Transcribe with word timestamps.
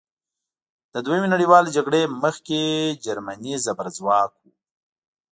له 0.93 0.99
دویمې 1.05 1.27
نړیوالې 1.33 1.75
جګړې 1.77 2.01
مخکې 2.23 2.61
جرمني 3.03 3.53
زبرځواک 3.65 4.31
وه. 4.41 4.51